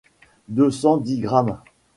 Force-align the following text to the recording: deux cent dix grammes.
deux 0.49 0.71
cent 0.71 0.97
dix 0.97 1.19
grammes. 1.19 1.59